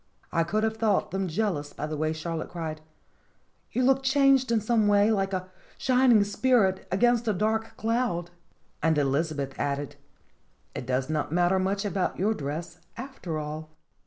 [0.31, 2.81] I could have thought them jealous by the way Charlotte cried:
[3.71, 8.31] "You look changed in some way like a shining spirit against a dark cloud!"
[8.81, 9.97] And Elizabeth added:
[10.73, 13.77] "It does not matter much about your dress, after all